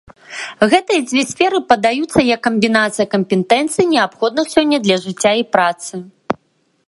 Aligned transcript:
Гэтыя 0.71 1.01
дзве 1.09 1.21
сферы 1.31 1.59
падаюцца 1.73 2.19
як 2.29 2.41
камбінацыя 2.47 3.07
кампетэнцый, 3.15 3.83
неабходных 3.93 4.45
сёння 4.57 4.77
для 4.87 4.97
жыцця 5.05 5.33
і 5.43 5.49
працы. 5.57 5.93